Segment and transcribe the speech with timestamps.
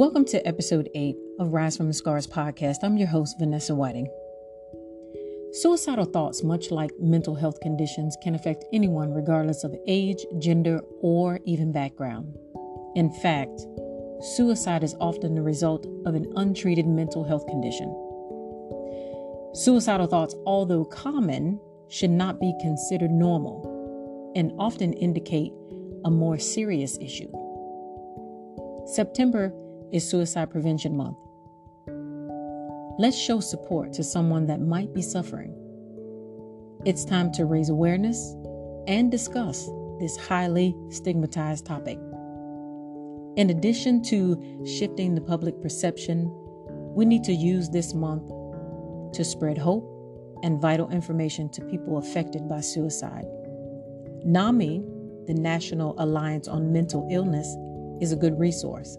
[0.00, 2.76] Welcome to episode 8 of Rise from the Scars podcast.
[2.82, 4.08] I'm your host, Vanessa Whiting.
[5.52, 11.38] Suicidal thoughts, much like mental health conditions, can affect anyone regardless of age, gender, or
[11.44, 12.34] even background.
[12.96, 13.60] In fact,
[14.22, 17.88] suicide is often the result of an untreated mental health condition.
[19.52, 21.60] Suicidal thoughts, although common,
[21.90, 25.52] should not be considered normal and often indicate
[26.06, 27.30] a more serious issue.
[28.86, 29.52] September
[29.92, 31.16] is Suicide Prevention Month.
[32.98, 35.54] Let's show support to someone that might be suffering.
[36.84, 38.36] It's time to raise awareness
[38.86, 41.98] and discuss this highly stigmatized topic.
[43.36, 46.30] In addition to shifting the public perception,
[46.94, 48.28] we need to use this month
[49.14, 49.86] to spread hope
[50.42, 53.26] and vital information to people affected by suicide.
[54.24, 54.84] NAMI,
[55.26, 57.56] the National Alliance on Mental Illness,
[58.00, 58.96] is a good resource.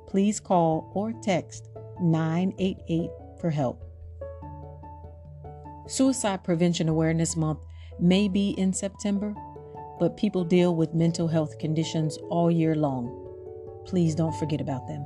[0.08, 1.67] please call or text
[2.00, 3.09] 988
[3.41, 3.83] for help.
[5.89, 7.59] Suicide Prevention Awareness Month
[8.00, 9.35] may be in September,
[10.00, 13.83] but people deal with mental health conditions all year long.
[13.85, 15.05] Please don't forget about them.